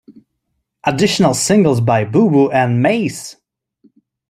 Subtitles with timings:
[0.83, 3.35] Additional singles by Boo Boo and Mace!